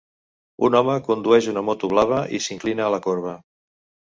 [0.69, 3.37] Un home condueix una moto blava i s'inclina a la corba.